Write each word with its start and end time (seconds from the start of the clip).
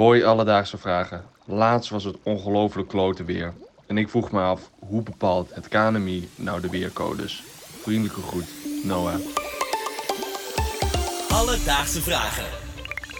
Hoi 0.00 0.24
alledaagse 0.24 0.78
vragen. 0.78 1.22
Laatst 1.44 1.90
was 1.90 2.04
het 2.04 2.16
ongelooflijk 2.22 2.88
klote 2.88 3.24
weer. 3.24 3.52
En 3.86 3.98
ik 3.98 4.08
vroeg 4.08 4.30
me 4.30 4.40
af, 4.40 4.70
hoe 4.78 5.02
bepaalt 5.02 5.54
het 5.54 5.68
KNMI 5.68 6.28
nou 6.36 6.60
de 6.60 6.70
weercodes? 6.70 7.42
Vriendelijke 7.82 8.20
groet, 8.20 8.44
Noah. 8.84 9.14
Alledaagse 11.28 12.02
vragen. 12.02 12.44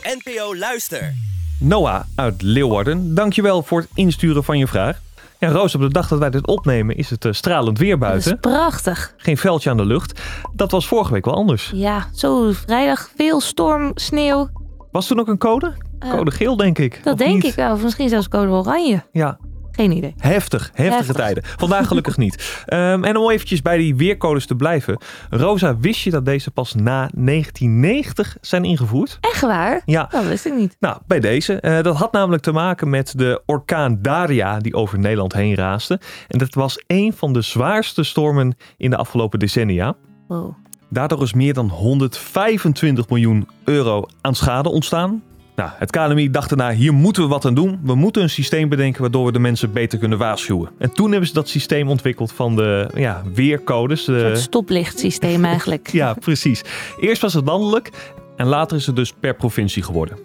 NPO 0.03 0.57
Luister. 0.57 1.15
Noah 1.59 2.03
uit 2.15 2.43
Leeuwarden, 2.43 3.15
dankjewel 3.15 3.63
voor 3.63 3.81
het 3.81 3.91
insturen 3.95 4.45
van 4.45 4.59
je 4.59 4.67
vraag. 4.67 5.01
Ja, 5.39 5.49
Roos, 5.49 5.75
op 5.75 5.81
de 5.81 5.89
dag 5.93 6.09
dat 6.09 6.19
wij 6.19 6.31
dit 6.31 6.47
opnemen 6.47 6.97
is 6.97 7.11
het 7.11 7.25
eh, 7.25 7.33
stralend 7.33 7.79
weer 7.79 7.99
Dat 7.99 8.15
is 8.15 8.25
buiten. 8.25 8.41
prachtig. 8.41 9.15
Geen 9.17 9.37
veldje 9.37 9.71
aan 9.71 9.77
de 9.77 9.87
lucht. 9.87 10.21
Dat 10.53 10.71
was 10.71 10.87
vorige 10.87 11.13
week 11.13 11.25
wel 11.25 11.35
anders. 11.35 11.71
Ja, 11.75 12.09
zo 12.15 12.53
vrijdag 12.53 13.11
veel 13.17 13.41
storm, 13.41 13.91
sneeuw. 13.95 14.49
Was 14.93 15.07
toen 15.07 15.21
ook 15.21 15.29
een 15.29 15.39
code? 15.39 15.89
Eh, 16.01 16.11
Code 16.11 16.31
geel, 16.31 16.57
denk 16.57 16.79
ik. 16.79 17.01
Dat 17.03 17.19
denk 17.19 17.35
niet? 17.35 17.45
ik 17.45 17.55
wel. 17.55 17.73
Of 17.73 17.83
misschien 17.83 18.09
zelfs 18.09 18.29
code 18.29 18.51
oranje. 18.51 19.03
Ja, 19.13 19.39
Geen 19.71 19.91
idee. 19.93 20.15
heftig. 20.19 20.71
Heftige 20.75 20.97
Heftig. 20.97 21.17
tijden. 21.17 21.43
Vandaag 21.57 21.87
gelukkig 21.87 22.17
niet. 22.17 22.35
Ehm, 22.67 23.05
en 23.05 23.17
om 23.17 23.31
eventjes 23.31 23.63
bij 23.63 23.77
die 23.77 23.97
weercodes 23.97 24.47
te 24.47 24.55
blijven. 24.55 24.99
Rosa, 25.31 25.77
wist 25.79 26.01
je 26.01 26.11
dat 26.11 26.25
deze 26.25 26.51
pas 26.51 26.75
na 26.75 27.11
1990 27.15 28.37
zijn 28.41 28.65
ingevoerd? 28.65 29.19
Echt 29.21 29.41
waar? 29.41 29.83
Ja. 29.85 30.07
Dat 30.11 30.25
wist 30.27 30.47
ik 30.47 30.55
niet. 30.55 30.77
Nou, 30.81 30.99
bij 31.07 31.21
deze. 31.21 31.61
Eh, 31.61 31.83
dat 31.83 31.97
had 31.97 32.13
namelijk 32.13 32.43
te 32.43 32.53
maken 32.53 32.91
met 32.91 33.13
de 33.19 33.43
orkaan 33.47 33.99
Daria 34.03 34.59
die 34.59 34.75
over 34.75 34.99
Nederland 34.99 35.33
heen 35.33 35.55
raasde. 35.55 36.01
En 36.29 36.39
dat 36.39 36.55
was 36.55 36.83
een 36.87 37.13
van 37.17 37.33
de 37.33 37.43
zwaarste 37.43 38.03
stormen 38.03 38.57
in 38.77 38.91
de 38.91 38.97
afgelopen 38.97 39.39
decennia. 39.39 39.95
Wow. 40.29 40.53
Daardoor 40.89 41.23
is 41.23 41.33
meer 41.33 41.55
dan 41.55 41.69
125 41.69 43.09
miljoen 43.09 43.49
euro 43.65 44.05
aan 44.21 44.35
schade 44.35 44.69
ontstaan. 44.69 45.23
Nou, 45.57 45.71
het 45.75 45.91
KNMI 45.91 46.31
dacht 46.31 46.49
daarna, 46.49 46.73
hier 46.73 46.95
moeten 46.95 47.23
we 47.23 47.29
wat 47.29 47.45
aan 47.45 47.55
doen. 47.55 47.81
We 47.83 47.95
moeten 47.95 48.23
een 48.23 48.31
systeem 48.31 48.69
bedenken 48.69 49.01
waardoor 49.01 49.27
we 49.27 49.33
de 49.33 49.39
mensen 49.39 49.73
beter 49.73 49.99
kunnen 49.99 50.19
waarschuwen. 50.19 50.71
En 50.79 50.93
toen 50.93 51.11
hebben 51.11 51.29
ze 51.29 51.35
dat 51.35 51.49
systeem 51.49 51.89
ontwikkeld 51.89 52.33
van 52.33 52.57
de 52.57 52.91
ja, 52.95 53.23
weercodes. 53.35 54.05
De, 54.05 54.21
soort 54.21 54.39
stoplichtsysteem 54.39 55.45
eigenlijk. 55.45 55.89
ja, 56.03 56.15
precies. 56.15 56.63
Eerst 57.01 57.23
was 57.23 57.35
het 57.35 57.45
landelijk 57.47 57.91
en 58.37 58.47
later 58.47 58.77
is 58.77 58.87
het 58.87 58.97
dus 58.97 59.13
per 59.21 59.35
provincie 59.35 59.83
geworden. 59.83 60.19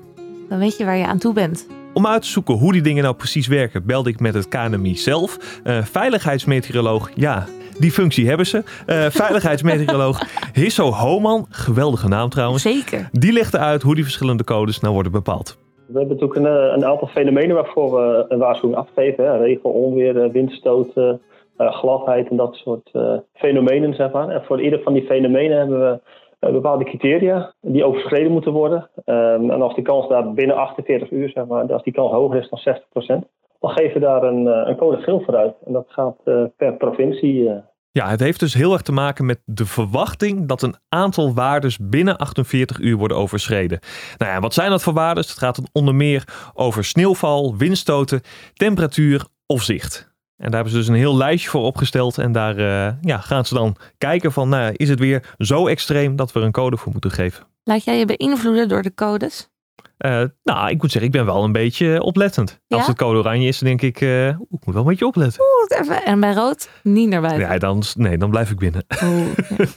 Dan 0.50 0.60
weet 0.60 0.78
je 0.78 0.86
waar 0.86 0.98
je 0.98 1.08
aan 1.08 1.18
toe 1.18 1.34
bent. 1.34 1.68
Om 1.94 2.08
uit 2.08 2.22
te 2.22 2.28
zoeken 2.28 2.56
hoe 2.56 2.72
die 2.72 2.82
dingen 2.82 3.04
nou 3.04 3.16
precies 3.16 3.48
werken, 3.48 3.86
belde 3.86 4.10
ik 4.10 4.20
met 4.20 4.34
het 4.34 4.48
KNMI 4.48 4.98
zelf. 4.98 5.38
Eh, 5.64 5.84
veiligheidsmeteoroloog, 5.84 7.10
ja, 7.16 7.48
die 7.80 7.92
functie 7.92 8.28
hebben 8.28 8.46
ze. 8.46 8.64
Eh, 8.86 9.06
veiligheidsmeteoroloog 9.10 10.22
Hisso 10.54 10.92
Homan, 10.92 11.46
geweldige 11.50 12.08
naam 12.08 12.30
trouwens. 12.30 12.62
Zeker. 12.62 13.10
Die 13.12 13.34
legde 13.34 13.58
uit 13.58 13.82
hoe 13.82 13.96
die 13.96 14.04
verschillende 14.04 14.44
codes 14.44 14.80
nou 14.80 14.94
worden 14.94 15.12
bepaald. 15.12 15.58
We 15.88 16.00
hebben 16.00 16.18
natuurlijk 16.18 16.40
een, 16.40 16.58
eh, 16.58 16.74
een 16.76 16.86
aantal 16.86 17.08
fenomenen 17.08 17.56
waarvoor 17.56 17.92
we 17.92 18.26
een 18.28 18.40
waarschuwing 18.40 18.80
afgeven. 18.80 19.26
Hè. 19.26 19.38
Regen, 19.38 19.74
onweer, 19.74 20.24
eh, 20.24 20.32
windstoten, 20.32 21.22
eh, 21.58 21.72
gladheid 21.72 22.30
en 22.30 22.36
dat 22.36 22.56
soort 22.56 22.90
eh, 22.94 23.18
fenomenen. 23.34 23.94
Zeg 23.94 24.12
maar. 24.12 24.30
En 24.30 24.44
voor 24.44 24.62
ieder 24.62 24.82
van 24.82 24.94
die 24.94 25.06
fenomenen 25.06 25.58
hebben 25.58 26.02
we 26.40 26.52
bepaalde 26.52 26.84
criteria 26.84 27.54
die 27.62 27.86
overschreden 27.86 28.32
moeten 28.32 28.52
worden. 28.52 28.90
Ehm, 29.06 29.50
en 29.50 29.62
als 29.62 29.76
die 29.76 29.84
kans 29.84 30.08
daar 30.08 30.34
binnen 30.34 30.56
48 30.56 31.12
uur, 31.12 31.30
zeg 31.30 31.46
maar, 31.46 31.74
als 31.74 31.84
die 31.84 31.94
kans 31.94 32.12
hoger 32.12 32.40
is 32.40 32.50
dan 32.50 32.60
60%, 32.60 33.28
dan 33.66 33.76
geven 33.76 33.94
we 33.94 34.00
daar 34.00 34.24
een, 34.24 34.48
eh, 34.48 34.70
een 34.70 34.76
code 34.78 35.02
geel 35.02 35.22
voor 35.26 35.36
uit. 35.36 35.56
En 35.66 35.74
dat 35.74 35.86
gaat 35.88 36.18
eh, 36.24 36.44
per 36.58 36.74
provincie. 36.78 37.50
eh, 37.50 37.56
Ja, 37.92 38.10
het 38.10 38.20
heeft 38.20 38.40
dus 38.40 38.54
heel 38.54 38.74
erg 38.74 38.82
te 38.82 38.92
maken 38.92 39.26
met 39.26 39.40
de 39.46 39.66
verwachting 39.66 40.48
dat 40.48 40.62
een 40.62 40.76
aantal 40.90 41.34
waardes 41.34 41.78
binnen 41.82 42.18
48 42.18 42.80
uur 42.80 42.98
worden 42.98 43.18
overschreden. 43.18 43.80
Nou 44.18 44.32
ja, 44.32 44.40
wat 44.40 44.54
zijn 44.54 44.70
dat 44.70 44.84
voor 44.84 44.94
waardes? 44.94 45.30
Het 45.30 45.38
gaat 45.38 45.56
dan 45.56 45.68
onder 45.72 45.96
meer 45.96 46.52
over 46.54 46.84
sneeuwval, 46.84 47.56
windstoten, 47.58 48.22
temperatuur 48.54 49.26
of 49.46 49.62
zicht. 49.62 50.14
En 50.38 50.46
daar 50.52 50.54
hebben 50.54 50.72
ze 50.72 50.78
dus 50.78 50.88
een 50.88 50.96
heel 51.04 51.18
lijstje 51.18 51.50
voor 51.50 51.62
opgesteld. 51.64 52.18
En 52.18 52.32
daar 52.32 52.58
eh, 52.58 52.94
ja, 53.02 53.18
gaan 53.18 53.46
ze 53.46 53.54
dan 53.54 53.76
kijken 53.98 54.32
van, 54.32 54.50
nou, 54.50 54.74
is 54.76 54.90
het 54.90 55.00
weer 55.00 55.34
zo 55.38 55.68
extreem 55.68 56.16
dat 56.16 56.32
we 56.32 56.40
er 56.40 56.46
een 56.46 56.52
code 56.52 56.78
voor 56.78 56.92
moeten 56.92 57.12
geven? 57.12 57.46
Laat 57.64 57.84
jij 57.84 57.98
je 58.00 58.06
beïnvloeden 58.06 58.68
door 58.68 58.82
de 58.82 58.94
codes? 58.94 59.50
Eh, 59.98 60.24
nou, 60.44 60.70
ik 60.70 60.82
moet 60.82 60.92
zeggen, 60.92 61.12
ik 61.12 61.18
ben 61.18 61.26
wel 61.26 61.44
een 61.44 61.52
beetje 61.52 62.02
oplettend. 62.02 62.62
Ja? 62.68 62.78
Als 62.78 62.88
het 62.88 62.98
code 62.98 63.18
oranje 63.20 63.48
is, 63.48 63.60
dan 63.60 63.68
denk 63.70 63.82
ik, 63.82 64.02
eh, 64.02 64.28
ik 64.28 64.36
moet 64.66 64.74
wel 64.74 64.78
een 64.78 64.88
beetje 64.88 65.06
opletten. 65.06 65.42
Oeh, 65.44 65.80
even- 65.82 66.04
En 66.06 66.20
bij 66.20 66.34
rood? 66.34 66.70
Niet 66.84 67.10
naar 67.10 67.22
buiten. 67.22 67.42
Ja, 67.42 67.58
dan, 67.58 67.82
nee, 67.98 68.18
dan 68.18 68.30
blijf 68.30 68.52
ik 68.52 68.58
binnen. 68.58 68.86
Oeh. 69.04 69.28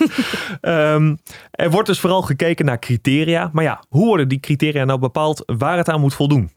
Ehm, 0.60 1.14
er 1.50 1.70
wordt 1.70 1.86
dus 1.88 2.00
vooral 2.00 2.22
gekeken 2.22 2.64
naar 2.64 2.78
criteria. 2.78 3.50
Maar 3.52 3.64
ja, 3.64 3.82
hoe 3.88 4.06
worden 4.06 4.28
die 4.28 4.40
criteria 4.40 4.84
nou 4.84 4.98
bepaald 4.98 5.42
waar 5.58 5.76
het 5.76 5.88
aan 5.88 6.00
moet 6.00 6.14
voldoen? 6.14 6.50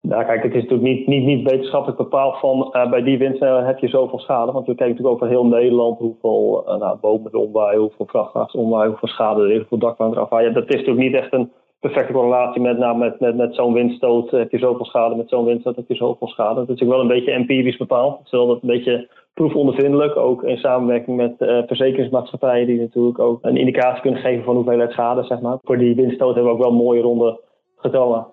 Nou, 0.00 0.24
kijk, 0.24 0.42
het 0.42 0.54
is 0.54 0.62
natuurlijk 0.62 0.88
niet, 0.88 1.06
niet, 1.06 1.24
niet 1.24 1.50
wetenschappelijk 1.50 1.98
bepaald 1.98 2.38
van 2.38 2.72
eh, 2.72 2.90
bij 2.90 3.02
die 3.02 3.18
windsnelheid 3.18 3.66
heb 3.66 3.78
je 3.78 3.88
zoveel 3.88 4.18
schade. 4.18 4.52
Want 4.52 4.66
we 4.66 4.74
kijken 4.74 4.88
natuurlijk 4.96 5.14
over 5.22 5.28
heel 5.28 5.46
Nederland 5.46 5.98
hoeveel 5.98 6.64
uh, 6.68 6.76
nou, 6.78 6.98
bomen 7.00 7.34
omwaaien, 7.34 7.80
hoeveel 7.80 8.06
vrachtwagens 8.06 8.54
omwaaien, 8.54 8.90
hoeveel 8.90 9.08
schade 9.08 9.42
er 9.42 9.50
is, 9.50 9.58
hoeveel 9.58 9.78
dakpannen 9.78 10.16
eraf 10.16 10.28
waaien. 10.28 10.48
Ja, 10.48 10.54
dat 10.54 10.68
is 10.68 10.74
natuurlijk 10.74 11.06
niet 11.06 11.14
echt 11.14 11.32
een 11.32 11.52
perfecte 11.88 12.12
correlatie 12.12 12.60
met, 12.60 12.78
nou, 12.78 12.98
met, 12.98 13.20
met, 13.20 13.36
met 13.36 13.54
zo'n 13.54 13.72
windstoot 13.72 14.30
heb 14.30 14.50
je 14.50 14.58
zoveel 14.58 14.84
schade, 14.84 15.14
met 15.14 15.28
zo'n 15.28 15.44
windstoot 15.44 15.76
heb 15.76 15.88
je 15.88 15.94
zoveel 15.94 16.28
schade. 16.28 16.54
Dat 16.54 16.62
is 16.62 16.68
natuurlijk 16.68 16.98
wel 16.98 17.00
een 17.00 17.16
beetje 17.16 17.32
empirisch 17.32 17.76
bepaald. 17.76 18.20
Terwijl 18.22 18.48
dat 18.48 18.62
een 18.62 18.68
beetje 18.68 19.08
proefondervindelijk, 19.34 20.16
ook 20.16 20.42
in 20.42 20.56
samenwerking 20.56 21.16
met 21.16 21.34
uh, 21.38 21.58
verzekeringsmaatschappijen 21.66 22.66
die 22.66 22.80
natuurlijk 22.80 23.18
ook 23.18 23.38
een 23.42 23.56
indicatie 23.56 24.00
kunnen 24.02 24.20
geven 24.20 24.44
van 24.44 24.54
hoeveelheid 24.54 24.92
schade, 24.92 25.24
zeg 25.24 25.40
maar. 25.40 25.58
Voor 25.62 25.78
die 25.78 25.94
windstoot 25.94 26.34
hebben 26.34 26.52
we 26.52 26.58
ook 26.58 26.64
wel 26.64 26.72
mooie 26.72 27.00
ronde 27.00 27.40
getallen. 27.76 28.26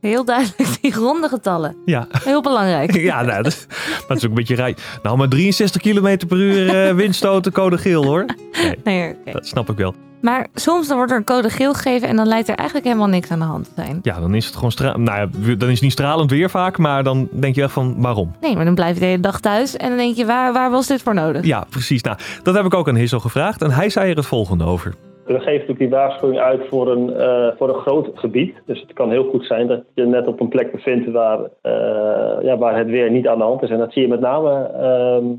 Heel 0.00 0.24
duidelijk, 0.24 0.78
die 0.80 0.94
ronde 0.94 1.28
getallen. 1.28 1.76
Ja, 1.84 2.06
Heel 2.24 2.42
belangrijk. 2.42 2.94
ja 3.10 3.22
nou, 3.22 3.42
dat, 3.42 3.66
dat 4.08 4.16
is 4.16 4.24
ook 4.24 4.30
een 4.30 4.34
beetje 4.34 4.54
rij. 4.54 4.74
Nou, 5.02 5.16
maar 5.16 5.28
63 5.28 5.82
km 5.82 6.26
per 6.28 6.36
uur 6.36 6.88
uh, 6.88 6.94
windstoten, 6.94 7.52
code 7.52 7.78
geel 7.78 8.04
hoor. 8.04 8.24
Nee, 8.24 8.76
Nee, 8.84 9.14
oké. 9.20 9.32
dat 9.32 9.46
snap 9.46 9.68
ik 9.68 9.76
wel. 9.76 9.94
Maar 10.24 10.46
soms 10.54 10.88
dan 10.88 10.96
wordt 10.96 11.12
er 11.12 11.18
een 11.18 11.24
code 11.24 11.50
geel 11.50 11.72
gegeven 11.72 12.08
en 12.08 12.16
dan 12.16 12.26
lijkt 12.26 12.48
er 12.48 12.54
eigenlijk 12.54 12.86
helemaal 12.86 13.08
niks 13.08 13.30
aan 13.30 13.38
de 13.38 13.44
hand 13.44 13.64
te 13.64 13.82
zijn. 13.82 13.98
Ja, 14.02 14.20
dan 14.20 14.34
is 14.34 14.46
het 14.46 14.54
gewoon 14.54 14.70
stra 14.70 14.96
nou 14.96 15.18
ja, 15.18 15.54
dan 15.56 15.68
is 15.68 15.74
het 15.74 15.82
niet 15.82 15.92
stralend 15.92 16.30
weer 16.30 16.50
vaak, 16.50 16.78
maar 16.78 17.02
dan 17.02 17.28
denk 17.30 17.54
je 17.54 17.62
echt 17.62 17.72
van 17.72 17.94
waarom? 17.98 18.32
Nee, 18.40 18.54
maar 18.56 18.64
dan 18.64 18.74
blijf 18.74 18.94
je 18.94 19.00
de 19.00 19.06
hele 19.06 19.20
dag 19.20 19.40
thuis 19.40 19.76
en 19.76 19.88
dan 19.88 19.98
denk 19.98 20.16
je, 20.16 20.26
waar, 20.26 20.52
waar 20.52 20.70
was 20.70 20.86
dit 20.86 21.02
voor 21.02 21.14
nodig? 21.14 21.44
Ja, 21.44 21.64
precies. 21.70 22.02
Nou, 22.02 22.16
dat 22.42 22.54
heb 22.54 22.64
ik 22.64 22.74
ook 22.74 22.88
aan 22.88 22.96
Hissel 22.96 23.20
gevraagd 23.20 23.62
en 23.62 23.70
hij 23.70 23.88
zei 23.88 24.10
er 24.10 24.16
het 24.16 24.26
volgende 24.26 24.64
over. 24.64 24.94
We 25.24 25.32
geven 25.32 25.52
natuurlijk 25.52 25.78
die 25.78 25.88
waarschuwing 25.88 26.40
uit 26.40 26.68
voor 26.68 26.90
een, 26.90 27.10
uh, 27.10 27.56
voor 27.56 27.68
een 27.68 27.80
groot 27.80 28.10
gebied. 28.14 28.54
Dus 28.66 28.80
het 28.80 28.92
kan 28.92 29.10
heel 29.10 29.28
goed 29.30 29.46
zijn 29.46 29.66
dat 29.66 29.82
je 29.94 30.06
net 30.06 30.26
op 30.26 30.40
een 30.40 30.48
plek 30.48 30.72
bevindt 30.72 31.10
waar, 31.10 31.38
uh, 31.38 32.42
ja, 32.42 32.58
waar 32.58 32.78
het 32.78 32.86
weer 32.86 33.10
niet 33.10 33.28
aan 33.28 33.38
de 33.38 33.44
hand 33.44 33.62
is. 33.62 33.70
En 33.70 33.78
dat 33.78 33.92
zie 33.92 34.02
je 34.02 34.08
met 34.08 34.20
name 34.20 34.70
uh, 34.80 35.30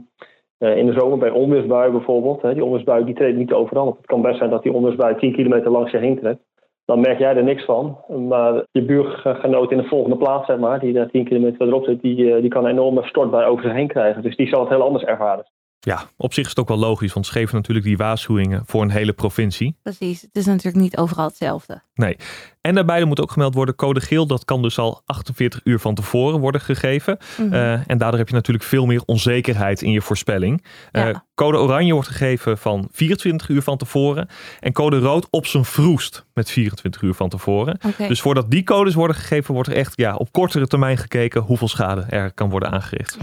in 0.74 0.86
de 0.86 1.00
zomer 1.00 1.18
bij 1.18 1.30
onweersbuien 1.30 1.92
bijvoorbeeld. 1.92 2.42
Hè. 2.42 2.54
Die 2.54 2.64
onweersbui 2.64 3.06
die 3.06 3.16
treedt 3.16 3.38
niet 3.38 3.54
overal 3.54 3.88
op. 3.88 3.98
Het 3.98 4.06
kan 4.06 4.22
best 4.22 4.38
zijn 4.38 4.50
dat 4.50 4.64
die 4.64 4.74
onweersbui 4.74 5.16
10 5.16 5.34
kilometer 5.34 5.72
langs 5.72 5.92
je 5.92 5.98
heen 5.98 6.20
trekt. 6.20 6.40
Dan 6.86 7.00
merk 7.00 7.20
jij 7.20 7.36
er 7.36 7.44
niks 7.44 7.66
van. 7.66 7.98
Maar 8.28 8.66
je 8.72 8.82
buurgenoot 8.82 9.72
in 9.72 9.78
de 9.78 9.88
volgende 9.88 10.18
plaats, 10.18 10.46
zeg 10.46 10.58
maar, 10.58 10.80
die 10.80 10.94
daar 10.94 11.10
10 11.10 11.26
kilometer 11.26 11.58
verderop 11.58 11.86
zit, 11.86 12.02
die, 12.02 12.42
die 12.42 12.50
kan 12.50 12.66
een 12.66 12.72
enorme 12.72 13.04
stortbui 13.04 13.46
over 13.46 13.64
zich 13.64 13.74
heen 13.74 13.88
krijgen. 13.88 14.22
Dus 14.22 14.36
die 14.36 14.48
zal 14.48 14.60
het 14.60 14.70
heel 14.70 14.84
anders 14.84 15.04
ervaren. 15.04 15.46
Ja, 15.86 16.10
op 16.18 16.34
zich 16.34 16.44
is 16.44 16.50
het 16.50 16.60
ook 16.60 16.68
wel 16.68 16.78
logisch, 16.78 17.14
want 17.14 17.26
ze 17.26 17.32
geven 17.32 17.56
natuurlijk 17.56 17.86
die 17.86 17.98
waarschuwingen 17.98 18.64
voor 18.66 18.82
een 18.82 18.90
hele 18.90 19.14
provincie. 19.14 19.78
Precies, 19.84 20.22
het 20.22 20.36
is 20.36 20.46
natuurlijk 20.46 20.84
niet 20.84 20.98
overal 20.98 21.28
hetzelfde. 21.28 21.82
Nee. 21.94 22.18
En 22.62 22.76
daarbij 22.76 23.04
moet 23.04 23.22
ook 23.22 23.32
gemeld 23.32 23.54
worden, 23.54 23.76
code 23.76 24.02
geel, 24.02 24.28
dat 24.28 24.46
kan 24.46 24.62
dus 24.62 24.78
al 24.78 25.02
48 25.06 25.62
uur 25.64 25.80
van 25.80 25.96
tevoren 25.96 26.40
worden 26.40 26.62
gegeven. 26.62 27.18
Mm 27.38 27.46
-hmm. 27.46 27.54
uh, 27.54 27.90
en 27.90 27.98
daardoor 27.98 28.20
heb 28.20 28.28
je 28.28 28.34
natuurlijk 28.34 28.66
veel 28.66 28.86
meer 28.86 29.02
onzekerheid 29.06 29.82
in 29.82 29.92
je 29.92 30.02
voorspelling. 30.02 30.66
Ja. 30.92 31.10
Uh, 31.10 31.16
code 31.36 31.58
oranje 31.58 31.94
wordt 31.94 32.08
gegeven 32.08 32.58
van 32.58 32.88
24 32.92 33.50
uur 33.50 33.62
van 33.62 33.78
tevoren. 33.78 34.28
En 34.60 34.74
code 34.74 35.00
rood 35.00 35.28
op 35.30 35.46
zijn 35.46 35.66
vroegst 35.66 36.26
met 36.34 36.52
24 36.52 37.02
uur 37.02 37.14
van 37.14 37.30
tevoren. 37.30 37.80
Okay. 37.88 38.08
Dus 38.08 38.22
voordat 38.22 38.52
die 38.52 38.64
codes 38.64 38.94
worden 38.94 39.16
gegeven, 39.16 39.54
wordt 39.54 39.70
er 39.70 39.76
echt 39.76 39.94
ja, 39.96 40.16
op 40.16 40.32
kortere 40.32 40.68
termijn 40.68 40.98
gekeken 40.98 41.42
hoeveel 41.42 41.68
schade 41.68 42.06
er 42.10 42.34
kan 42.34 42.50
worden 42.50 42.72
aangericht. 42.72 43.18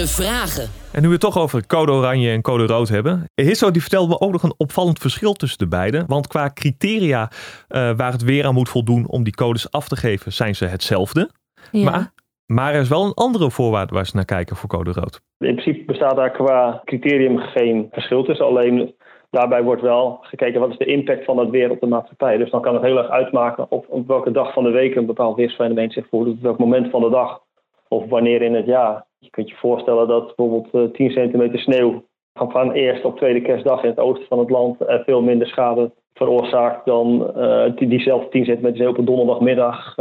Vragen. 0.00 0.68
En 0.92 1.00
nu 1.00 1.06
we 1.06 1.12
het 1.12 1.22
toch 1.22 1.38
over 1.38 1.66
code 1.66 1.92
oranje 1.92 2.30
en 2.30 2.42
code 2.42 2.66
rood 2.66 2.88
hebben. 2.88 3.24
Hisso 3.34 3.70
die 3.70 3.80
vertelde 3.80 4.08
me 4.08 4.20
ook 4.20 4.32
nog 4.32 4.42
een 4.42 4.54
opvallend 4.56 4.98
verschil 4.98 5.32
tussen 5.32 5.58
de 5.58 5.68
beiden. 5.68 6.04
Want 6.06 6.26
qua 6.26 6.50
criteria 6.54 7.30
uh, 7.30 7.90
waar 7.96 8.12
het 8.12 8.22
weer 8.22 8.44
aan 8.44 8.54
moet 8.54 8.68
voldoen 8.68 9.08
om 9.08 9.22
die 9.22 9.34
codes 9.34 9.70
af 9.70 9.88
te 9.88 9.96
geven, 9.96 10.32
zijn 10.32 10.54
ze 10.54 10.64
hetzelfde. 10.64 11.30
Ja. 11.70 11.90
Maar, 11.90 12.12
maar 12.46 12.74
er 12.74 12.80
is 12.80 12.88
wel 12.88 13.04
een 13.04 13.14
andere 13.14 13.50
voorwaarde 13.50 13.94
waar 13.94 14.06
ze 14.06 14.16
naar 14.16 14.24
kijken 14.24 14.56
voor 14.56 14.68
code 14.68 14.92
rood. 14.92 15.20
In 15.38 15.54
principe 15.54 15.84
bestaat 15.84 16.16
daar 16.16 16.30
qua 16.30 16.82
criterium 16.84 17.38
geen 17.38 17.88
verschil 17.90 18.24
tussen. 18.24 18.46
Alleen 18.46 18.94
daarbij 19.30 19.62
wordt 19.62 19.82
wel 19.82 20.18
gekeken 20.22 20.60
wat 20.60 20.70
is 20.70 20.78
de 20.78 20.84
impact 20.84 21.24
van 21.24 21.38
het 21.38 21.50
weer 21.50 21.70
op 21.70 21.80
de 21.80 21.86
maatschappij. 21.86 22.36
Dus 22.36 22.50
dan 22.50 22.62
kan 22.62 22.74
het 22.74 22.82
heel 22.82 22.98
erg 22.98 23.08
uitmaken 23.08 23.66
op, 23.70 23.86
op 23.88 24.06
welke 24.06 24.30
dag 24.30 24.52
van 24.52 24.64
de 24.64 24.70
week 24.70 24.94
een 24.94 25.06
bepaald 25.06 25.36
weersfenomeen 25.36 25.90
zich 25.90 26.06
voordoet. 26.10 26.36
Op 26.36 26.42
welk 26.42 26.58
moment 26.58 26.90
van 26.90 27.00
de 27.00 27.10
dag 27.10 27.40
of 27.88 28.08
wanneer 28.08 28.42
in 28.42 28.54
het 28.54 28.66
jaar. 28.66 29.10
Je 29.22 29.30
kunt 29.30 29.48
je 29.50 29.56
voorstellen 29.56 30.08
dat 30.08 30.36
bijvoorbeeld 30.36 30.74
uh, 30.74 30.92
10 30.92 31.10
centimeter 31.10 31.58
sneeuw 31.58 32.04
van 32.32 32.72
eerste 32.72 33.06
op 33.06 33.16
tweede 33.16 33.42
kerstdag 33.42 33.82
in 33.82 33.88
het 33.88 33.98
oosten 33.98 34.26
van 34.28 34.38
het 34.38 34.50
land 34.50 34.82
uh, 34.82 34.94
veel 35.04 35.22
minder 35.22 35.46
schade 35.46 35.92
veroorzaakt 36.14 36.84
dan 36.84 37.32
die, 37.76 37.88
diezelfde 37.88 38.28
tien 38.28 38.44
centimeter 38.44 38.88
op 38.88 38.98
een 38.98 39.04
donderdagmiddag 39.04 39.98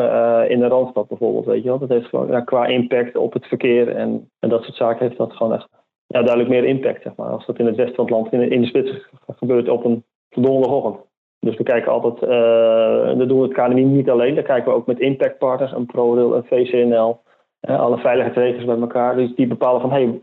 in 0.50 0.60
de 0.60 0.68
Randstad 0.68 1.08
bijvoorbeeld. 1.08 1.46
Weet 1.46 1.64
je 1.64 1.70
wel? 1.70 1.80
Dat 1.80 1.90
heeft 1.90 2.08
gewoon 2.08 2.28
ja, 2.28 2.42
qua 2.42 2.66
impact 2.66 3.16
op 3.16 3.34
het 3.34 3.46
verkeer 3.46 3.96
en, 3.96 4.30
en 4.40 4.50
dat 4.50 4.64
soort 4.64 4.76
zaken 4.76 5.06
heeft 5.06 5.18
dat 5.18 5.34
gewoon 5.34 5.54
echt 5.54 5.68
ja, 6.08 6.22
duidelijk 6.22 6.50
meer 6.50 6.66
impact. 6.66 7.02
Zeg 7.02 7.16
maar. 7.16 7.30
Als 7.30 7.46
dat 7.46 7.60
in 7.60 7.66
het 7.66 7.76
westen 7.76 7.96
van 7.96 8.06
het 8.06 8.14
land, 8.14 8.34
in, 8.34 8.52
in 8.52 8.62
de 8.62 8.68
spits 8.68 9.10
gebeurt 9.28 9.70
op 9.70 9.86
een 9.86 10.04
donderdagochtend. 10.30 11.10
Dus 11.40 11.58
we 11.58 11.64
kijken 11.64 11.92
altijd, 11.92 12.32
uh, 12.32 13.18
dat 13.18 13.28
doen 13.30 13.42
we 13.42 13.48
het 13.48 13.54
KNMI 13.54 13.84
niet 13.84 14.10
alleen, 14.10 14.36
daar 14.36 14.44
kijken 14.44 14.72
we 14.72 14.78
ook 14.78 14.86
met 14.86 15.00
impactpartners, 15.00 15.72
een 15.72 15.86
ProRail, 15.86 16.36
een 16.36 16.44
VCNL, 16.44 17.20
alle 17.62 17.98
veiligheidsregels 17.98 18.66
bij 18.66 18.80
elkaar. 18.80 19.16
Dus 19.16 19.36
die 19.36 19.48
bepalen 19.48 19.82
van, 19.82 19.92
hey, 19.92 20.22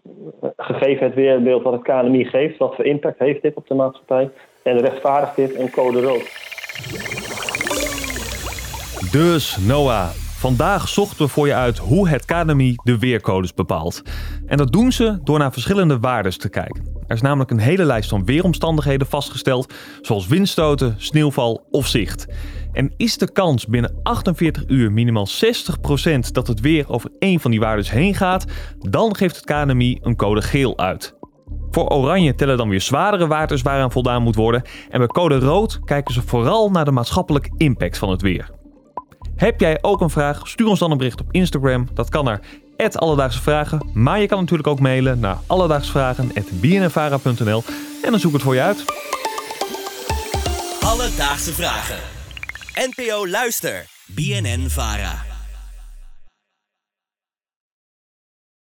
gegeven 0.56 1.06
het 1.06 1.14
weerbeeld 1.14 1.62
wat 1.62 1.72
het 1.72 1.82
KNMI 1.82 2.24
geeft, 2.24 2.58
wat 2.58 2.74
voor 2.74 2.84
impact 2.84 3.18
heeft 3.18 3.42
dit 3.42 3.54
op 3.54 3.66
de 3.66 3.74
maatschappij? 3.74 4.30
En 4.62 4.78
rechtvaardigt 4.78 5.36
dit 5.36 5.58
een 5.58 5.70
code 5.70 6.00
rood. 6.00 6.46
Dus 9.12 9.56
Noah, 9.56 10.08
vandaag 10.38 10.88
zochten 10.88 11.24
we 11.24 11.28
voor 11.28 11.46
je 11.46 11.54
uit 11.54 11.78
hoe 11.78 12.08
het 12.08 12.24
KNMI 12.24 12.74
de 12.82 12.98
weercodes 12.98 13.54
bepaalt. 13.54 14.02
En 14.46 14.56
dat 14.56 14.72
doen 14.72 14.92
ze 14.92 15.18
door 15.24 15.38
naar 15.38 15.52
verschillende 15.52 15.98
waardes 15.98 16.38
te 16.38 16.50
kijken. 16.50 16.97
Er 17.08 17.14
is 17.14 17.20
namelijk 17.20 17.50
een 17.50 17.58
hele 17.58 17.84
lijst 17.84 18.08
van 18.08 18.24
weeromstandigheden 18.24 19.06
vastgesteld, 19.06 19.74
zoals 20.00 20.26
windstoten, 20.26 20.94
sneeuwval 20.98 21.66
of 21.70 21.86
zicht. 21.86 22.26
En 22.72 22.92
is 22.96 23.18
de 23.18 23.32
kans 23.32 23.66
binnen 23.66 23.94
48 24.02 24.64
uur 24.66 24.92
minimaal 24.92 25.26
60% 25.28 25.30
dat 26.32 26.46
het 26.46 26.60
weer 26.60 26.88
over 26.88 27.10
één 27.18 27.40
van 27.40 27.50
die 27.50 27.60
waardes 27.60 27.90
heen 27.90 28.14
gaat, 28.14 28.44
dan 28.78 29.16
geeft 29.16 29.36
het 29.36 29.44
KNMI 29.44 29.98
een 30.02 30.16
code 30.16 30.42
geel 30.42 30.78
uit. 30.78 31.16
Voor 31.70 31.88
oranje 31.88 32.34
tellen 32.34 32.56
dan 32.56 32.68
weer 32.68 32.80
zwaardere 32.80 33.26
waardes 33.26 33.62
waaraan 33.62 33.92
voldaan 33.92 34.22
moet 34.22 34.34
worden. 34.34 34.62
En 34.90 34.98
bij 34.98 35.06
code 35.06 35.38
rood 35.38 35.80
kijken 35.84 36.14
ze 36.14 36.22
vooral 36.22 36.70
naar 36.70 36.84
de 36.84 36.90
maatschappelijke 36.90 37.50
impact 37.56 37.98
van 37.98 38.10
het 38.10 38.22
weer. 38.22 38.50
Heb 39.36 39.60
jij 39.60 39.78
ook 39.80 40.00
een 40.00 40.10
vraag? 40.10 40.48
Stuur 40.48 40.66
ons 40.66 40.78
dan 40.78 40.90
een 40.90 40.98
bericht 40.98 41.20
op 41.20 41.32
Instagram. 41.32 41.86
Dat 41.94 42.08
kan 42.08 42.24
naar 42.24 42.40
Alledaagse 42.96 43.42
Vragen. 43.42 43.90
Maar 43.92 44.20
je 44.20 44.26
kan 44.26 44.38
natuurlijk 44.38 44.68
ook 44.68 44.80
mailen 44.80 45.20
naar 45.20 45.38
alledaagsvragen.bnnvara.nl 45.46 47.64
en 48.02 48.10
dan 48.10 48.20
zoek 48.20 48.32
het 48.32 48.42
voor 48.42 48.54
je 48.54 48.60
uit. 48.60 48.84
Alledaagse 50.80 51.52
Vragen. 51.52 51.98
NPO 52.74 53.28
Luister. 53.28 53.86
BNN 54.06 54.66
Vara. 54.68 55.27